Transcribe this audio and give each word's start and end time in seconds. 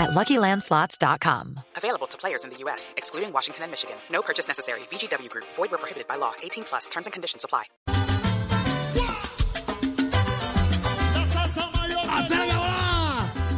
at 0.00 0.10
LuckyLandSlots.com. 0.10 1.60
Available 1.76 2.06
to 2.08 2.18
players 2.18 2.44
in 2.44 2.50
the 2.50 2.56
U.S., 2.64 2.94
excluding 2.96 3.32
Washington 3.32 3.64
and 3.64 3.70
Michigan. 3.70 3.96
No 4.10 4.22
purchase 4.22 4.48
necessary. 4.48 4.80
VGW 4.90 5.28
Group. 5.28 5.44
Void 5.54 5.70
where 5.70 5.78
prohibited 5.78 6.08
by 6.08 6.16
law. 6.16 6.32
18 6.42 6.64
plus. 6.64 6.88
Terms 6.88 7.06
and 7.06 7.12
conditions 7.12 7.44
apply. 7.44 7.64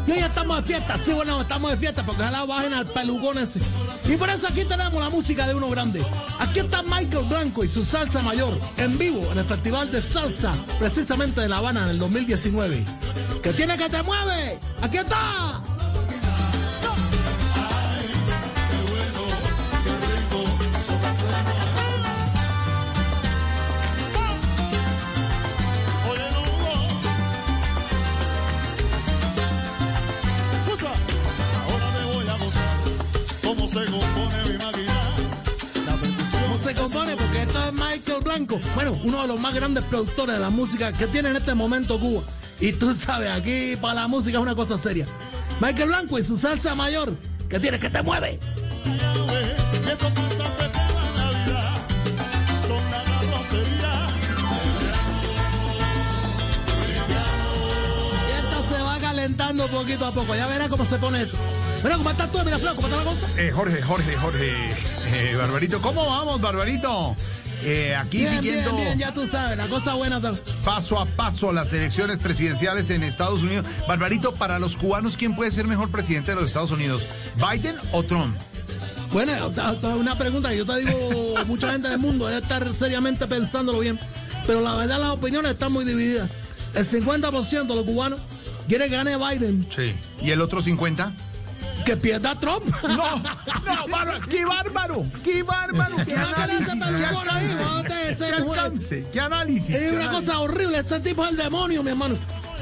Y 0.07 0.11
hoy 0.11 0.19
estamos 0.19 0.57
de 0.57 0.63
fiesta, 0.65 0.99
sí, 1.03 1.13
bueno, 1.13 1.41
estamos 1.41 1.71
de 1.71 1.77
fiesta 1.77 2.03
porque 2.03 2.23
ojalá 2.23 2.45
bajen 2.45 2.75
al 2.75 2.87
pelucón 2.87 3.39
ese. 3.39 3.61
Y 4.05 4.17
por 4.17 4.29
eso 4.29 4.49
aquí 4.49 4.65
tenemos 4.65 4.95
la 4.95 5.09
música 5.09 5.47
de 5.47 5.55
uno 5.55 5.71
grande. 5.71 6.05
Aquí 6.39 6.61
está 6.61 6.83
Michael 6.83 7.27
Blanco 7.27 7.65
y 7.65 7.69
su 7.69 7.85
salsa 7.85 8.21
mayor 8.21 8.59
en 8.77 8.99
vivo 8.99 9.23
en 9.31 9.39
el 9.39 9.45
Festival 9.45 9.91
de 9.91 10.03
Salsa, 10.03 10.53
precisamente 10.79 11.41
de 11.41 11.49
La 11.49 11.59
Habana 11.59 11.85
en 11.85 11.91
el 11.91 11.99
2019. 11.99 12.85
¿Qué 13.43 13.53
tiene 13.53 13.79
que 13.79 13.89
te 13.89 14.03
mueve? 14.03 14.59
¡Aquí 14.83 14.99
está! 14.99 15.72
Blanco. 38.33 38.59
Bueno, 38.75 38.99
uno 39.05 39.21
de 39.21 39.29
los 39.29 39.39
más 39.39 39.55
grandes 39.55 39.85
productores 39.85 40.37
de 40.37 40.41
la 40.41 40.49
música 40.49 40.91
que 40.93 41.07
tiene 41.07 41.29
en 41.29 41.37
este 41.37 41.55
momento 41.55 42.01
Cuba. 42.01 42.23
Y 42.61 42.73
tú 42.73 42.95
sabes, 42.95 43.31
aquí 43.31 43.77
para 43.77 43.95
la 43.95 44.09
música 44.09 44.39
es 44.39 44.43
una 44.43 44.55
cosa 44.55 44.79
seria. 44.79 45.07
Michael 45.61 45.89
Blanco 45.89 46.19
y 46.19 46.25
su 46.25 46.39
salsa 46.39 46.75
mayor. 46.75 47.15
¿Qué 47.51 47.61
tiene 47.61 47.79
que 47.79 47.91
te 47.91 48.03
mueve? 48.03 48.39
llave, 48.85 49.55
y 49.85 49.91
estos 49.91 50.13
cantantes 50.13 50.73
de 50.73 50.95
la 50.95 51.13
Navidad 51.15 51.75
son 52.67 52.91
la 52.91 53.05
carrocería. 53.05 54.09
Y 58.29 58.33
esto 58.41 58.75
se 58.75 58.83
va 58.83 58.99
calentando 58.99 59.69
poquito 59.69 60.07
a 60.07 60.13
poco. 60.13 60.35
Ya 60.35 60.47
verás 60.47 60.69
cómo 60.69 60.87
se 60.87 60.97
pone 60.97 61.21
eso. 61.21 61.37
Bueno, 61.83 61.99
¿cómo 61.99 62.11
estás 62.11 62.33
tú? 62.33 62.39
Mira, 62.47 62.59
Flaco, 62.59 62.77
¿cómo 62.77 62.89
está 62.89 62.97
la 62.97 63.11
cosa? 63.11 63.29
Eh, 63.37 63.51
Jorge, 63.51 63.83
Jorge, 63.83 64.17
Jorge, 64.17 64.53
eh, 65.05 65.35
Barbarito, 65.37 65.83
¿cómo 65.83 66.07
vamos, 66.07 66.41
Barbarito? 66.41 67.15
Eh, 67.65 67.95
aquí 67.95 68.19
Bien, 68.19 68.35
siguiendo 68.43 68.75
bien, 68.77 68.99
ya 68.99 69.15
tú 69.15 69.29
sabes, 69.29 69.57
la 69.57 69.69
cosa 69.69 69.95
buena. 69.95 70.21
paso 70.65 70.99
a 70.99 71.07
paso 71.07 71.53
las 71.53 71.73
elecciones 71.73 72.19
presidenciales 72.19 72.91
en 72.91 73.03
Estados 73.05 73.43
Unidos. 73.43 73.65
Barbarito, 73.87 74.35
para 74.35 74.59
los 74.59 74.77
cubanos, 74.77 75.17
¿quién 75.17 75.37
puede 75.37 75.51
ser 75.53 75.67
mejor 75.67 75.91
presidente 75.91 76.33
de 76.33 76.37
los 76.37 76.47
Estados 76.47 76.73
Unidos? 76.73 77.07
¿Biden 77.37 77.77
o 77.93 78.03
Trump? 78.03 78.37
Bueno, 79.13 79.51
ta- 79.51 79.73
una 79.95 80.17
pregunta 80.19 80.49
que 80.51 80.57
yo 80.59 80.65
te 80.65 80.79
digo, 80.81 81.35
mucha 81.47 81.71
gente 81.73 81.89
del 81.89 81.99
mundo 81.99 82.27
debe 82.27 82.41
estar 82.41 82.75
seriamente 82.75 83.27
pensándolo 83.27 83.79
bien, 83.81 83.99
pero 84.47 84.61
la 84.61 84.75
verdad 84.75 84.99
las 85.01 85.11
opiniones 85.11 85.53
están 85.53 85.73
muy 85.73 85.85
divididas. 85.85 86.29
El 86.75 86.85
50% 86.87 87.67
de 87.67 87.75
los 87.77 87.85
cubanos 87.85 88.21
quiere 88.67 88.89
que 88.89 88.97
gane 88.97 89.17
Biden, 89.17 89.67
Sí. 89.75 89.95
¿Y 90.23 90.31
el 90.31 90.41
otro 90.41 90.63
50? 90.63 91.13
Que 91.85 91.97
pierda 91.97 92.35
Trump. 92.39 92.65
No, 92.83 93.17
no, 93.17 93.89
bárbaro, 93.89 94.21
qué 94.29 94.45
bárbaro, 94.45 95.07
qué 95.25 95.43
bárbaro, 95.43 95.97
qué 95.97 96.05
¿Qué 96.05 96.15
va 96.15 96.23
a 96.23 96.27
querer 96.27 96.57
análisis, 96.57 96.75
qué 96.75 97.07
alcance, 97.07 97.63
¿Va 97.63 97.79
a 97.79 97.83
tener 97.83 98.73
ese 98.75 99.07
qué 99.13 99.21
análisis. 99.21 99.77
Es 99.77 99.93
una 99.93 100.11
cosa 100.11 100.39
horrible, 100.41 100.79
ese 100.79 101.01
tipo 101.01 101.25
es 101.25 101.31
el 101.31 101.37
demonio, 101.37 101.83
mi 101.83 101.91
hermano. 101.91 102.17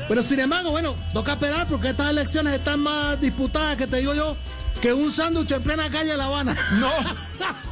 Pero 0.08 0.22
sin 0.22 0.40
embargo, 0.40 0.70
bueno, 0.70 0.94
toca 1.12 1.32
esperar 1.32 1.68
porque 1.68 1.90
estas 1.90 2.10
elecciones 2.10 2.54
están 2.54 2.80
más 2.80 3.20
disputadas, 3.20 3.76
que 3.76 3.86
te 3.86 3.98
digo 3.98 4.14
yo, 4.14 4.36
que 4.80 4.92
un 4.94 5.12
sándwich 5.12 5.50
en 5.52 5.62
plena 5.62 5.90
calle 5.90 6.10
de 6.12 6.16
La 6.16 6.24
Habana. 6.26 6.56
No, 6.78 6.90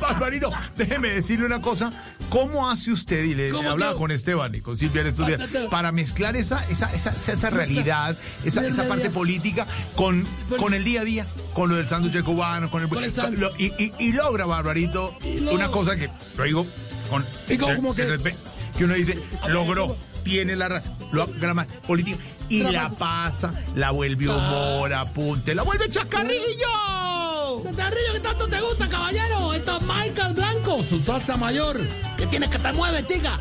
Barbarito, 0.00 0.50
déjeme 0.76 1.08
decirle 1.10 1.46
una 1.46 1.60
cosa. 1.60 1.90
¿Cómo 2.28 2.68
hace 2.70 2.90
usted, 2.92 3.24
y 3.24 3.34
le 3.34 3.48
¿Cómo 3.50 3.70
hablaba 3.70 3.94
con 3.94 4.10
Esteban 4.10 4.54
y 4.54 4.60
con 4.60 4.76
Silvia 4.76 5.00
en 5.00 5.06
estos 5.06 5.26
días, 5.26 5.40
para 5.70 5.92
mezclar 5.92 6.36
esa, 6.36 6.62
esa, 6.68 6.92
esa, 6.92 7.10
esa, 7.12 7.48
realidad, 7.50 8.18
esa, 8.44 8.66
esa 8.66 8.86
parte 8.86 9.08
política 9.08 9.66
con, 9.96 10.26
con 10.58 10.74
el 10.74 10.84
día 10.84 11.00
a 11.00 11.04
día, 11.04 11.26
con 11.54 11.70
lo 11.70 11.76
del 11.76 11.88
sándwich 11.88 12.22
cubano, 12.22 12.70
con 12.70 12.82
el... 12.82 12.88
Con 12.90 13.02
el 13.02 13.14
sándwich. 13.14 13.40
lo- 13.40 13.50
y, 13.56 13.72
y- 13.82 13.92
y 13.98 14.12
logra, 14.12 14.44
Barbarito, 14.44 15.16
Y 15.22 15.38
una 15.38 15.70
cosa 15.70 15.96
que, 15.96 16.10
lo 16.36 16.44
digo 16.44 16.66
con... 17.08 17.24
Y 17.48 17.56
como- 17.56 17.76
como 17.76 17.94
que- 17.94 18.02
que 18.78 18.84
uno 18.84 18.94
dice, 18.94 19.18
logró, 19.48 19.96
tiene 20.22 20.54
la 20.54 20.80
lo, 21.10 21.26
grama 21.26 21.66
política, 21.84 22.16
y 22.48 22.62
la 22.62 22.88
pasa, 22.90 23.52
la 23.74 23.90
vuelve 23.90 24.28
humor, 24.28 24.94
apunte, 24.94 25.52
la 25.52 25.64
vuelve 25.64 25.88
chacarrillo. 25.88 26.68
Chicharrillo, 27.68 28.12
¿qué 28.12 28.20
tanto 28.20 28.46
te 28.46 28.60
gusta, 28.60 28.88
caballero? 28.88 29.52
Esto 29.52 29.78
es 29.78 29.82
Michael 29.82 30.34
Blanco, 30.34 30.84
su 30.84 31.00
salsa 31.00 31.36
mayor. 31.36 31.80
¿Qué 32.16 32.26
tienes 32.28 32.50
que 32.50 32.58
te 32.60 32.72
mueve, 32.72 33.04
chica? 33.04 33.40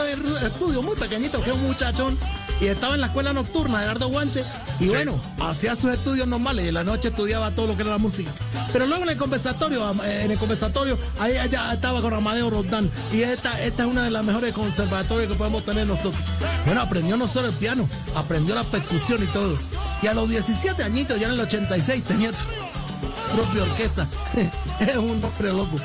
Estudio 0.00 0.82
muy 0.82 0.96
pequeñito, 0.96 1.42
que 1.42 1.50
es 1.50 1.56
un 1.56 1.62
muchachón, 1.62 2.18
y 2.60 2.66
estaba 2.66 2.94
en 2.94 3.00
la 3.00 3.08
escuela 3.08 3.32
nocturna 3.32 3.78
de 3.78 3.84
Gerardo 3.84 4.08
Guanche, 4.08 4.44
y 4.80 4.88
bueno, 4.88 5.20
hacía 5.40 5.76
sus 5.76 5.90
estudios 5.92 6.26
normales, 6.26 6.64
y 6.64 6.68
en 6.68 6.74
la 6.74 6.84
noche 6.84 7.08
estudiaba 7.08 7.50
todo 7.50 7.68
lo 7.68 7.76
que 7.76 7.82
era 7.82 7.92
la 7.92 7.98
música. 7.98 8.30
Pero 8.72 8.86
luego 8.86 9.04
en 9.04 9.10
el 9.10 9.16
conversatorio, 9.16 9.90
eh, 10.04 10.22
en 10.24 10.30
el 10.30 10.38
conversatorio, 10.38 10.98
ahí 11.18 11.34
ya 11.50 11.72
estaba 11.72 12.00
con 12.00 12.14
Amadeo 12.14 12.50
Roldán, 12.50 12.90
y 13.12 13.22
esta, 13.22 13.60
esta 13.62 13.84
es 13.84 13.88
una 13.88 14.02
de 14.02 14.10
las 14.10 14.24
mejores 14.24 14.52
conservatorios 14.52 15.30
que 15.30 15.38
podemos 15.38 15.64
tener 15.64 15.86
nosotros. 15.86 16.22
Bueno, 16.64 16.80
aprendió 16.80 17.16
no 17.16 17.28
solo 17.28 17.48
el 17.48 17.54
piano, 17.54 17.88
aprendió 18.14 18.54
la 18.54 18.64
percusión 18.64 19.22
y 19.22 19.26
todo. 19.26 19.56
Y 20.02 20.06
a 20.06 20.14
los 20.14 20.28
17 20.28 20.82
añitos, 20.82 21.18
ya 21.18 21.26
en 21.26 21.34
el 21.34 21.40
86, 21.40 22.04
tenía 22.04 22.32
su 22.32 22.44
propia 23.34 23.62
orquesta. 23.62 24.06
es 24.80 24.96
un 24.96 25.22
hombre 25.24 25.52
loco. 25.52 25.78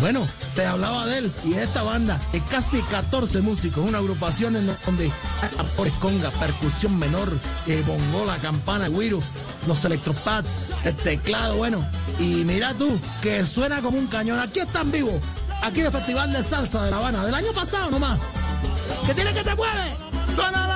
Bueno, 0.00 0.26
se 0.54 0.66
hablaba 0.66 1.06
de 1.06 1.18
él 1.18 1.32
y 1.44 1.50
de 1.50 1.64
esta 1.64 1.82
banda 1.82 2.20
de 2.32 2.40
casi 2.42 2.82
14 2.82 3.40
músicos, 3.40 3.86
una 3.86 3.98
agrupación 3.98 4.56
en 4.56 4.66
donde 4.84 5.10
tambores, 5.56 5.94
conga, 5.94 6.30
percusión 6.30 6.98
menor, 6.98 7.32
eh, 7.66 7.82
bongola, 7.86 8.36
campana, 8.38 8.88
guiro, 8.88 9.20
los 9.66 9.84
electropads, 9.84 10.60
el 10.84 10.94
teclado, 10.96 11.56
bueno. 11.56 11.86
Y 12.18 12.44
mira 12.44 12.74
tú, 12.74 12.98
que 13.22 13.44
suena 13.46 13.80
como 13.80 13.98
un 13.98 14.06
cañón. 14.06 14.38
Aquí 14.38 14.60
están 14.60 14.90
vivos, 14.92 15.14
aquí 15.62 15.80
en 15.80 15.86
el 15.86 15.92
Festival 15.92 16.32
de 16.32 16.42
Salsa 16.42 16.84
de 16.84 16.90
La 16.90 16.98
Habana, 16.98 17.24
del 17.24 17.34
año 17.34 17.52
pasado 17.52 17.90
nomás. 17.90 18.18
¿Qué 19.06 19.14
tiene 19.14 19.32
que 19.32 19.42
te 19.42 19.54
mueve? 19.54 19.96
¡Suénala! 20.34 20.75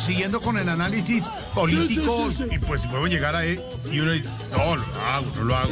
Siguiendo 0.00 0.40
con 0.40 0.58
el 0.58 0.68
análisis 0.68 1.24
político, 1.54 2.28
Sí, 2.30 2.36
sí, 2.36 2.44
sí, 2.48 2.54
y 2.54 2.58
pues 2.58 2.82
si 2.82 2.88
podemos 2.88 3.10
llegar 3.10 3.36
a 3.36 3.44
él, 3.44 3.60
y 3.90 4.00
uno 4.00 4.12
dice, 4.12 4.28
no, 4.50 4.76
lo 4.76 4.84
hago, 5.06 5.32
no 5.36 5.44
lo 5.44 5.56
hago. 5.56 5.70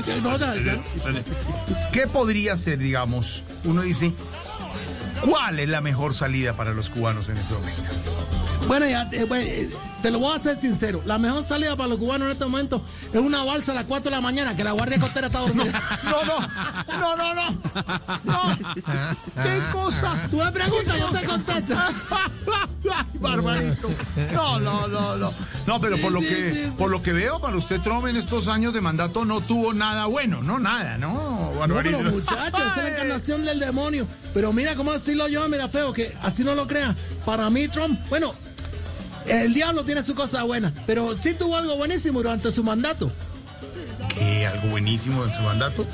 ¿Qué 1.93 2.07
podría 2.07 2.57
ser, 2.57 2.79
digamos? 2.79 3.43
Uno 3.65 3.83
dice, 3.83 4.13
¿cuál 5.23 5.59
es 5.61 5.69
la 5.69 5.81
mejor 5.81 6.15
salida 6.15 6.55
para 6.55 6.73
los 6.73 6.91
cubanos 6.91 7.29
en 7.29 7.39
este 7.39 7.55
momento? 7.55 7.91
Bueno, 8.67 8.87
ya, 8.89 9.09
eh, 9.13 9.27
eh, 9.31 9.71
te 10.03 10.11
lo 10.11 10.19
voy 10.19 10.33
a 10.33 10.37
hacer 10.37 10.57
sincero. 10.57 11.01
La 11.07 11.19
mejor 11.19 11.45
salida 11.45 11.77
para 11.77 11.89
los 11.89 11.99
cubanos 11.99 12.27
en 12.27 12.33
este 12.33 12.45
momento 12.45 12.83
es 13.13 13.21
una 13.21 13.45
balsa 13.45 13.73
a 13.73 13.75
las 13.77 13.85
4 13.85 14.11
de 14.11 14.17
la 14.17 14.21
mañana, 14.21 14.57
que 14.57 14.65
la 14.65 14.73
guardia 14.73 14.99
costera 14.99 15.29
está 15.29 15.41
dormida. 15.41 15.81
No, 16.05 16.25
no, 16.25 17.17
no, 17.17 17.17
no, 17.17 17.35
no. 17.35 17.51
No. 18.25 18.59
¿Qué 19.43 19.63
cosa? 19.73 20.29
Tú 20.31 20.39
me 20.39 20.51
preguntas, 20.53 20.99
yo 20.99 21.09
te 21.11 21.27
contesto. 21.27 21.75
Ay, 21.79 23.05
barbarito. 23.21 23.91
No, 24.33 24.59
no, 24.61 24.89
no, 24.89 25.17
no. 25.17 25.33
No, 25.67 25.81
pero 25.81 25.97
por 25.99 26.13
lo 26.13 26.21
que 26.21 26.71
por 26.79 26.91
lo 26.91 27.03
que 27.03 27.13
veo, 27.13 27.41
para 27.41 27.57
usted 27.57 27.81
Trump 27.81 28.07
en 28.07 28.17
estos 28.17 28.49
años 28.49 28.73
de 28.73 28.81
mandato 28.81 29.25
no 29.25 29.41
tuvo 29.41 29.75
nada 29.75 30.07
bueno, 30.07 30.43
no 30.43 30.59
nada, 30.59 30.97
no, 30.99 31.13
No, 31.53 31.59
barbarito. 31.59 31.99
pero 31.99 32.11
muchachos, 32.11 32.61
esa 32.61 32.77
es 32.77 32.83
la 32.85 32.89
encarnación 32.91 33.45
del 33.45 33.61
demonio. 33.61 34.07
Pero 34.35 34.53
mira 34.53 34.75
cómo 34.77 34.93
decirlo 34.93 35.29
yo, 35.29 35.49
mira 35.49 35.69
feo, 35.69 35.93
que 35.93 36.15
así 36.23 36.45
no 36.45 36.55
lo 36.55 36.67
crean. 36.67 36.97
Para 37.25 37.51
mí, 37.51 37.69
Trump, 37.69 37.99
bueno, 38.09 38.35
el 39.29 39.55
diablo 39.55 39.85
tiene 39.85 40.03
su 40.05 40.15
cosa 40.15 40.43
buena, 40.45 40.73
pero 40.87 41.15
sí 41.17 41.35
tuvo 41.35 41.57
algo 41.57 41.77
buenísimo 41.77 42.21
durante 42.23 42.51
su 42.53 42.63
mandato. 42.65 43.11
¿Qué? 44.15 44.47
¿Algo 44.47 44.69
buenísimo 44.69 45.25
en 45.25 45.35
su 45.35 45.43
mandato? 45.43 45.85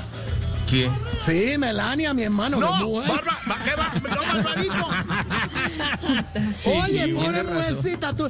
¿Qué? 0.69 0.89
Sí, 1.23 1.57
Melania, 1.57 2.13
mi 2.13 2.23
hermano. 2.23 2.57
No, 2.59 2.91
barba, 3.01 3.37
ba- 3.45 3.57
¿qué 3.63 3.75
va? 3.75 3.93
No, 4.09 4.21
barbarito. 4.33 4.89
Oye, 6.83 7.05
sí, 7.05 7.13
pobre 7.13 7.43
mujercita, 7.43 8.15
tú. 8.15 8.29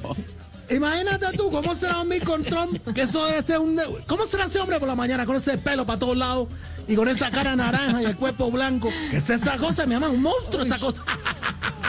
Imagínate 0.70 1.38
tú, 1.38 1.52
¿cómo 1.52 1.76
será 1.76 1.96
dormir 1.98 2.24
con 2.24 2.42
Trump? 2.42 2.78
Que 2.94 3.02
eso 3.04 3.26
debe 3.26 3.44
ser 3.44 3.60
un... 3.60 3.80
¿Cómo 4.08 4.26
será 4.26 4.46
ese 4.46 4.60
hombre 4.60 4.80
por 4.80 4.88
la 4.88 4.96
mañana 4.96 5.26
con 5.26 5.36
ese 5.36 5.58
pelo 5.58 5.86
para 5.86 6.00
todos 6.00 6.18
lados 6.18 6.48
y 6.88 6.96
con 6.96 7.08
esa 7.08 7.30
cara 7.30 7.56
naranja 7.56 8.02
y 8.02 8.06
el 8.06 8.16
cuerpo 8.16 8.50
blanco? 8.50 8.90
¿Qué 9.12 9.18
es 9.18 9.30
esa 9.30 9.58
cosa? 9.58 9.86
Mi 9.86 9.94
mamá, 9.94 10.10
un 10.10 10.22
monstruo 10.24 10.64
esa 10.66 10.80
cosa. 10.80 11.04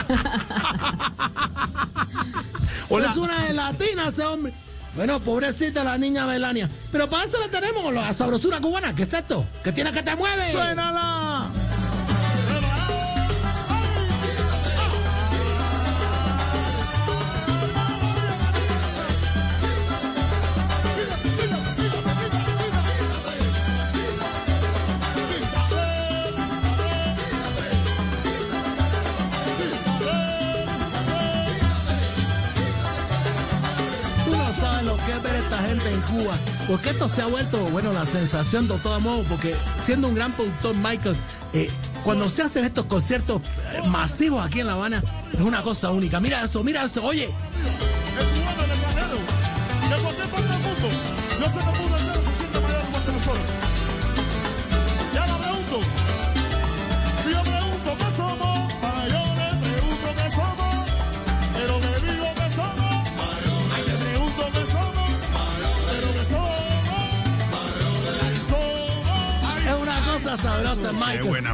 Hola. 2.89 3.09
Es 3.09 3.17
una 3.17 3.41
gelatina 3.41 4.09
ese 4.09 4.23
hombre. 4.23 4.53
Bueno, 4.95 5.19
pobrecita 5.19 5.83
la 5.83 5.97
niña 5.97 6.25
Melania. 6.25 6.69
Pero 6.91 7.09
para 7.09 7.25
eso 7.25 7.37
le 7.39 7.49
tenemos 7.49 7.93
la 7.93 8.13
sabrosura 8.13 8.59
cubana. 8.59 8.95
¿Qué 8.95 9.03
es 9.03 9.13
esto? 9.13 9.45
¿Qué 9.63 9.71
tiene 9.71 9.91
que 9.91 10.01
te 10.03 10.15
mueve? 10.15 10.51
¡Suénala! 10.51 11.44
Porque 36.67 36.89
esto 36.89 37.07
se 37.07 37.21
ha 37.21 37.27
vuelto, 37.27 37.59
bueno, 37.69 37.93
la 37.93 38.05
sensación 38.05 38.67
de 38.67 38.77
todo 38.79 38.99
modo. 38.99 39.23
Porque 39.23 39.55
siendo 39.83 40.07
un 40.07 40.15
gran 40.15 40.33
productor, 40.33 40.75
Michael, 40.75 41.15
eh, 41.53 41.69
cuando 42.03 42.27
se 42.29 42.41
hacen 42.41 42.65
estos 42.65 42.85
conciertos 42.85 43.41
eh, 43.73 43.87
masivos 43.87 44.45
aquí 44.45 44.61
en 44.61 44.67
La 44.67 44.73
Habana, 44.73 45.03
es 45.31 45.41
una 45.41 45.61
cosa 45.61 45.91
única. 45.91 46.19
Mira 46.19 46.43
eso, 46.43 46.63
mira 46.63 46.83
eso. 46.85 47.03
Oye, 47.03 47.29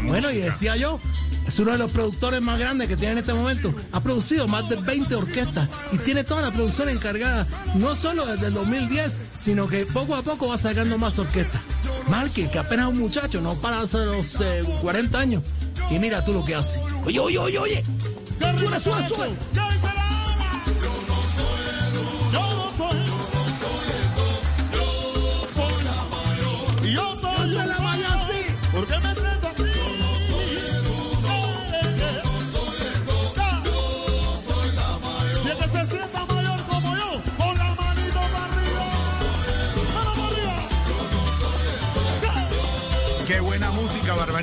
Bueno, 0.04 0.32
y 0.32 0.38
decía 0.38 0.76
yo. 0.76 1.00
Es 1.48 1.60
uno 1.60 1.72
de 1.72 1.80
los 1.80 1.92
productores 1.92 2.40
más 2.40 2.58
grandes 2.60 2.88
que 2.88 2.96
tiene 2.96 3.14
en 3.14 3.18
este 3.18 3.34
momento. 3.34 3.74
Ha 3.92 4.02
producido 4.02 4.48
más 4.48 4.70
de 4.70 4.76
20 4.78 5.16
orquestas 5.16 5.68
y 5.92 5.98
tiene 5.98 6.24
toda 6.24 6.44
la 6.44 6.52
producción 6.52 6.88
encargada, 6.88 7.48
no 7.76 7.96
solo 7.96 8.26
desde 8.26 8.48
el 8.48 8.54
2010, 8.54 9.20
sino 9.36 9.68
que 9.68 9.86
poco 9.86 10.16
a 10.16 10.22
poco 10.22 10.48
va 10.48 10.58
sacando 10.58 10.98
más 10.98 11.18
orquestas. 11.20 11.60
Marque, 12.08 12.48
que 12.50 12.60
apenas 12.60 12.88
es 12.88 12.94
un 12.94 13.00
muchacho, 13.00 13.42
no 13.42 13.56
para 13.56 13.82
hace 13.82 13.98
los 14.06 14.40
eh, 14.40 14.64
40 14.82 15.20
años. 15.20 15.44
Y 15.90 16.00
mira 16.00 16.24
tú 16.24 16.32
lo 16.32 16.46
que 16.46 16.56
hace. 16.56 16.80
Oye, 17.06 17.20
oye, 17.20 17.38
oye, 17.38 17.60
oye. 17.60 17.84
¿Qué 18.40 18.60
Sube, 18.60 18.80
sube, 18.80 19.08
sube. 19.08 20.01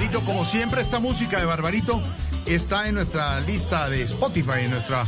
Barbarito. 0.08 0.24
Como 0.24 0.44
siempre, 0.44 0.80
esta 0.82 0.98
música 0.98 1.38
de 1.38 1.44
Barbarito 1.46 2.00
está 2.46 2.88
en 2.88 2.94
nuestra 2.94 3.40
lista 3.40 3.88
de 3.88 4.02
Spotify, 4.02 4.60
en 4.64 4.70
nuestra 4.70 5.04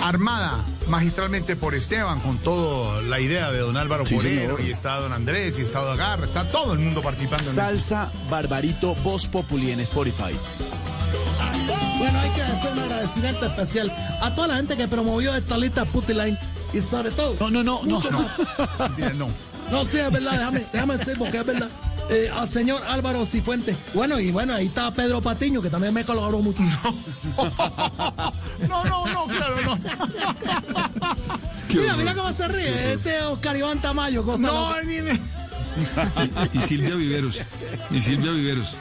armada 0.00 0.64
magistralmente 0.86 1.56
por 1.56 1.74
Esteban, 1.74 2.20
con 2.20 2.38
toda 2.38 3.02
la 3.02 3.18
idea 3.18 3.50
de 3.50 3.58
don 3.58 3.76
Álvaro 3.76 4.06
Sí, 4.06 4.14
Porero, 4.14 4.56
señor. 4.56 4.60
y 4.68 4.70
está 4.70 4.96
don 5.00 5.12
Andrés, 5.12 5.58
y 5.58 5.62
está 5.62 5.80
don 5.80 5.92
Agarra, 5.94 6.24
está 6.26 6.44
todo 6.48 6.72
el 6.74 6.78
mundo 6.78 7.02
participando 7.02 7.48
en. 7.48 7.54
Salsa 7.54 8.12
Barbarito 8.30 8.94
Voz 8.96 9.26
Populi 9.26 9.72
en 9.72 9.80
Spotify. 9.80 10.36
Bueno, 11.98 12.20
hay 12.20 12.30
que 12.30 12.42
hacer 12.42 12.72
un 12.72 12.78
agradecimiento 12.78 13.46
especial 13.46 14.18
a 14.20 14.34
toda 14.34 14.48
la 14.48 14.56
gente 14.56 14.76
que 14.76 14.86
promovió 14.86 15.34
esta 15.34 15.56
lista 15.58 15.84
Putiline 15.84 16.38
y 16.72 16.80
sobre 16.80 17.10
todo. 17.10 17.34
No, 17.40 17.50
no, 17.50 17.64
no, 17.64 17.80
no. 17.82 17.96
mucho 17.96 18.10
no. 18.10 18.24
No. 19.14 19.28
No, 19.70 19.84
sí, 19.84 19.98
es 19.98 20.12
verdad, 20.12 20.30
déjame, 20.32 20.64
déjame 20.72 20.96
decir 20.98 21.18
porque 21.18 21.38
es 21.38 21.46
verdad. 21.46 21.68
Eh, 22.08 22.30
al 22.32 22.48
señor 22.48 22.82
Álvaro 22.88 23.26
Cifuentes. 23.26 23.76
Bueno, 23.92 24.20
y 24.20 24.30
bueno, 24.30 24.54
ahí 24.54 24.66
está 24.66 24.92
Pedro 24.94 25.20
Patiño, 25.20 25.60
que 25.60 25.70
también 25.70 25.92
me 25.92 26.04
colaboró 26.04 26.38
mucho. 26.40 26.62
No, 28.68 28.84
no, 28.84 29.06
no, 29.06 29.26
claro, 29.26 29.56
no. 29.62 29.78
mira, 31.74 31.96
mira 31.96 32.14
cómo 32.14 32.32
se 32.32 32.48
ríe. 32.48 32.92
Este 32.94 33.20
Oscar 33.22 33.56
Iván 33.56 33.80
Tamayo, 33.80 34.24
cosa 34.24 34.46
No, 34.46 34.70
loca. 34.70 34.82
ni- 34.82 34.96
Y 36.58 36.62
Silvia 36.62 36.94
Viveros. 36.94 37.42
Y 37.90 38.00
Silvia 38.00 38.32
Viveros. 38.32 38.76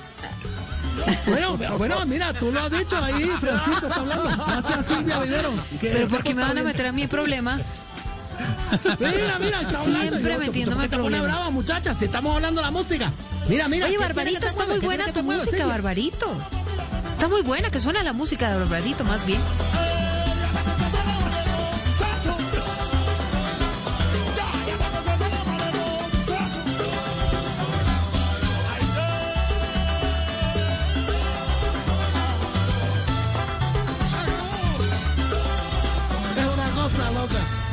Bueno, 1.26 1.56
pero 1.60 1.78
bueno, 1.78 2.06
mira, 2.06 2.34
tú 2.34 2.52
lo 2.52 2.60
has 2.62 2.72
dicho 2.72 2.98
ahí, 3.04 3.30
Francisco 3.40 3.88
está 3.88 4.00
hablando. 4.00 4.24
Gracias 4.30 4.78
a 4.80 4.88
Silvia 4.88 5.20
Vivero. 5.20 5.50
que 5.82 5.90
Pero 5.90 6.08
¿por 6.08 6.24
qué 6.24 6.34
me 6.34 6.42
van 6.44 6.58
a 6.58 6.64
meter 6.64 6.88
a 6.88 6.92
mí 6.94 7.06
problemas? 7.08 7.82
Mira, 9.00 9.40
mira, 9.40 9.62
está. 9.62 9.82
Siempre 9.84 10.34
Yo, 10.34 10.40
metiéndome 10.40 10.76
¿por 10.76 10.84
qué 10.84 10.90
te 10.90 10.96
problemas. 10.98 11.28
brava, 11.28 11.50
muchachas? 11.52 11.98
Si 11.98 12.06
estamos 12.06 12.36
hablando 12.36 12.62
de 12.62 12.66
la 12.66 12.72
música. 12.72 13.12
Mira, 13.48 13.68
mira. 13.68 13.86
Oye, 13.86 13.96
¿qué 13.96 14.00
Barbarito, 14.02 14.48
está 14.48 14.66
muy 14.66 14.80
¿Qué 14.80 14.86
buena 14.86 15.06
tu 15.12 15.24
música? 15.24 15.66
Barbarito. 15.66 16.32
Está 17.14 17.28
muy 17.28 17.42
buena, 17.42 17.70
que 17.72 17.80
suena 17.80 18.04
la 18.04 18.14
música 18.14 18.50
de 18.52 18.60
Barbarito, 18.60 19.04
más 19.04 19.26
bien. 19.26 19.40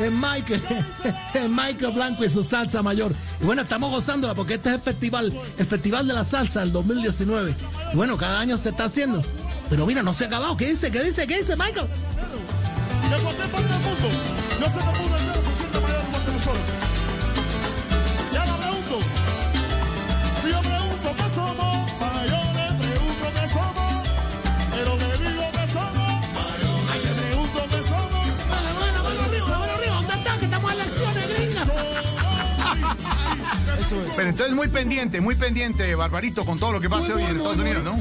Es 0.03 0.11
Michael, 0.11 0.63
es 1.35 1.49
Michael 1.49 1.93
Blanco 1.93 2.25
y 2.25 2.31
su 2.31 2.43
salsa 2.43 2.83
mayor. 2.83 3.15
Y 3.41 3.45
bueno, 3.45 3.63
estamos 3.63 3.91
gozándola 3.93 4.35
porque 4.35 4.55
este 4.55 4.71
es 4.71 4.75
el 4.75 4.81
festival, 4.81 5.41
el 5.57 5.67
Festival 5.67 6.09
de 6.09 6.15
la 6.15 6.25
Salsa 6.25 6.61
del 6.61 6.73
2019. 6.73 7.55
Y 7.93 7.97
bueno, 7.97 8.17
cada 8.17 8.41
año 8.41 8.59
se 8.59 8.71
está 8.71 8.87
haciendo. 8.87 9.23
Pero 9.71 9.87
mira, 9.87 10.03
no 10.03 10.13
se 10.13 10.25
ha 10.25 10.27
acabado. 10.27 10.57
¿Qué 10.57 10.71
dice? 10.71 10.91
¿Qué 10.91 11.05
dice? 11.05 11.25
¿Qué 11.27 11.39
dice, 11.39 11.57
Michael? 11.57 11.89
Pero 34.23 34.31
entonces 34.31 34.55
muy 34.55 34.69
pendiente, 34.69 35.21
muy 35.21 35.35
pendiente, 35.35 35.97
Barbarito, 35.97 36.45
con 36.45 36.57
todo 36.57 36.71
lo 36.71 36.81
que 36.81 36.89
pase 36.89 37.13
hoy 37.13 37.25
en 37.25 37.37
Estados 37.37 37.59
Unidos, 37.59 37.83
¿no? 37.83 37.93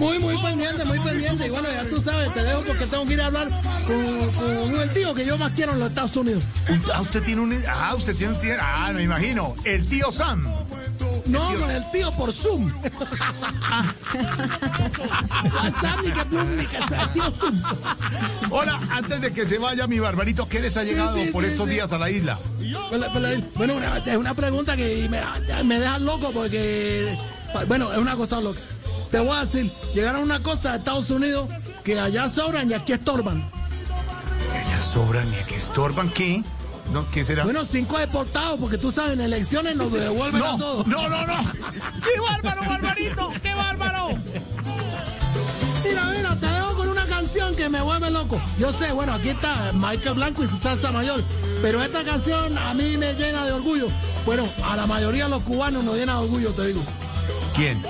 Muy, 0.00 0.18
muy 0.18 0.36
pendiente, 0.36 0.84
muy 0.84 0.98
pendiente. 0.98 1.46
Y 1.46 1.50
bueno, 1.50 1.68
ya 1.70 1.88
tú 1.88 2.02
sabes, 2.02 2.34
te 2.34 2.42
dejo 2.42 2.62
porque 2.66 2.86
tengo 2.86 3.06
que 3.06 3.12
ir 3.12 3.20
a 3.20 3.26
hablar 3.26 3.46
con, 3.86 4.32
con 4.32 4.80
el 4.82 4.92
tío 4.92 5.14
que 5.14 5.24
yo 5.24 5.38
más 5.38 5.52
quiero 5.52 5.74
en 5.74 5.78
los 5.78 5.90
Estados 5.90 6.16
Unidos. 6.16 6.42
Ah, 6.92 7.02
usted 7.02 7.22
tiene 7.22 7.40
un. 7.40 7.56
Ah, 7.68 7.94
usted 7.94 8.16
tiene 8.16 8.32
un. 8.32 8.40
Ah, 8.60 8.90
me 8.92 9.04
imagino. 9.04 9.54
El 9.64 9.86
tío 9.86 10.10
Sam. 10.10 10.42
No, 11.26 11.52
no, 11.52 11.70
el 11.70 11.84
tío 11.92 12.10
por 12.12 12.32
Zoom. 12.32 12.72
WhatsApp 15.54 16.00
ni 16.02 16.10
que 16.10 16.22
Bloom 16.24 16.56
ni 16.56 16.66
que 16.66 16.78
el 16.78 17.12
tío 17.12 17.30
Zoom. 17.38 17.62
Hola, 18.50 18.80
antes 18.90 19.20
de 19.20 19.32
que 19.32 19.46
se 19.46 19.58
vaya 19.58 19.86
mi 19.86 20.00
Barbarito, 20.00 20.48
¿qué 20.48 20.60
les 20.60 20.76
ha 20.76 20.82
llegado 20.84 21.16
sí, 21.16 21.28
por 21.30 21.44
sí, 21.44 21.50
estos 21.50 21.68
días 21.68 21.92
a 21.92 21.98
la 21.98 22.10
isla? 22.10 22.40
Bueno, 23.54 23.76
una, 23.76 23.98
es 23.98 24.16
una 24.16 24.34
pregunta 24.34 24.76
que 24.76 25.08
me, 25.08 25.20
me 25.64 25.78
deja 25.80 25.98
loco 25.98 26.30
porque, 26.32 27.16
bueno, 27.66 27.92
es 27.92 27.98
una 27.98 28.16
cosa 28.16 28.40
loca. 28.40 28.60
Te 29.10 29.18
voy 29.20 29.36
a 29.36 29.44
decir, 29.44 29.72
llegaron 29.94 30.22
una 30.22 30.42
cosa 30.42 30.72
a 30.72 30.76
Estados 30.76 31.10
Unidos 31.10 31.48
que 31.84 31.98
allá 31.98 32.28
sobran 32.28 32.70
y 32.70 32.74
aquí 32.74 32.92
estorban. 32.92 33.50
Que 34.52 34.58
allá 34.58 34.80
sobran 34.80 35.32
y 35.32 35.44
que 35.46 35.56
estorban, 35.56 36.10
¿qué? 36.10 36.42
¿No? 36.92 37.08
¿Qué 37.10 37.24
será? 37.24 37.44
Bueno, 37.44 37.64
cinco 37.64 37.98
deportados, 37.98 38.58
porque 38.58 38.78
tú 38.78 38.90
sabes, 38.92 39.12
en 39.12 39.20
elecciones 39.20 39.76
nos 39.76 39.92
devuelven 39.92 40.42
a 40.42 40.46
no, 40.52 40.58
todos. 40.58 40.86
no, 40.86 41.08
no, 41.08 41.26
no. 41.26 41.36
¡Qué 41.42 42.20
bárbaro, 42.20 42.62
Barbarito! 42.62 43.30
¡Qué 43.42 43.54
bárbaro! 43.54 44.08
Mira, 45.84 46.04
mira, 46.14 46.36
te 46.38 46.46
dejo 46.46 46.74
con 46.76 46.88
una 46.88 47.06
canción 47.06 47.54
que 47.56 47.68
me 47.68 47.80
vuelve 47.80 48.10
loco. 48.10 48.40
Yo 48.58 48.72
sé, 48.72 48.92
bueno, 48.92 49.14
aquí 49.14 49.30
está 49.30 49.70
Michael 49.74 50.14
Blanco 50.14 50.44
y 50.44 50.48
su 50.48 50.56
salsa 50.58 50.90
mayor, 50.92 51.22
pero 51.62 51.82
esta 51.82 52.04
canción 52.04 52.56
a 52.56 52.74
mí 52.74 52.96
me 52.96 53.14
llena 53.14 53.44
de 53.44 53.52
orgullo. 53.52 53.86
Bueno, 54.24 54.48
a 54.64 54.76
la 54.76 54.86
mayoría 54.86 55.24
de 55.24 55.30
los 55.30 55.42
cubanos 55.42 55.84
nos 55.84 55.96
llena 55.96 56.14
de 56.14 56.24
orgullo, 56.24 56.52
te 56.52 56.66
digo. 56.66 56.82
¿Quién? 57.54 57.82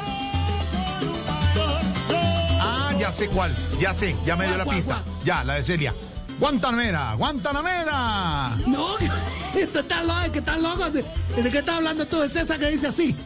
Ah, 2.61 2.93
ya 2.99 3.13
sé 3.13 3.29
cuál. 3.29 3.55
Ya 3.79 3.93
sé, 3.93 4.17
ya 4.25 4.37
me 4.37 4.47
dio 4.47 4.57
la 4.57 4.65
¿Cuál, 4.65 4.77
pista. 4.77 5.03
Ya, 5.25 5.45
la 5.45 5.55
de 5.55 5.63
Celia. 5.63 5.95
Guantanamera, 6.39 7.15
Guantanamera. 7.15 8.57
No, 8.67 8.97
esto 9.57 9.81
está 9.81 10.03
loco, 10.05 10.21
es 10.25 10.31
que 10.31 10.39
está 10.39 10.57
loco. 10.57 10.91
¿De, 10.91 11.05
qué 11.51 11.59
está 11.59 11.77
hablando 11.77 12.07
tú? 12.07 12.23
Es 12.23 12.37
esa 12.37 12.59
que 12.59 12.71
dice 12.71 12.89
así. 12.89 13.17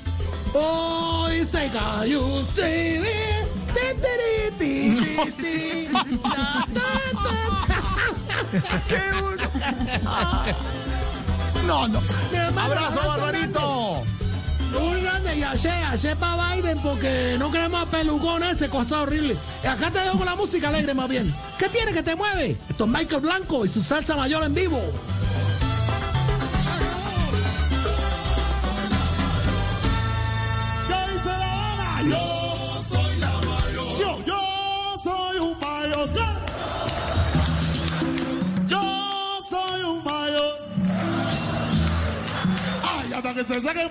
Hoy 0.54 1.46
se 1.50 1.70
cayó, 1.70 2.44
se 2.54 3.00
ve. 3.00 3.32
¡Qué 8.88 9.00
bueno! 9.20 9.42
No, 11.66 11.88
no. 11.88 12.02
Hermano, 12.32 12.60
¡Abrazo, 12.60 13.06
Barbarito! 13.06 14.02
Un 14.78 15.02
grande 15.02 15.36
y 15.36 15.42
ayer, 15.42 15.84
ayer 15.84 16.16
para 16.16 16.54
Biden 16.54 16.78
porque 16.82 17.36
no 17.38 17.50
queremos 17.50 17.82
a 17.82 17.86
pelucón 17.90 18.42
ese, 18.42 18.68
cosa 18.68 19.02
horrible. 19.02 19.36
Acá 19.68 19.90
te 19.90 19.98
dejo 20.00 20.18
con 20.18 20.26
la 20.26 20.34
música 20.34 20.68
alegre 20.68 20.94
más 20.94 21.08
bien. 21.08 21.34
¿Qué 21.58 21.68
tiene 21.68 21.92
que 21.92 22.02
te 22.02 22.16
mueve? 22.16 22.56
Esto 22.68 22.84
es 22.84 22.90
Michael 22.90 23.20
Blanco 23.20 23.64
y 23.64 23.68
su 23.68 23.82
salsa 23.82 24.16
mayor 24.16 24.42
en 24.44 24.54
vivo. 24.54 24.80
Que 43.44 43.54
se 43.54 43.60
seque 43.60 43.82
el 43.82 43.90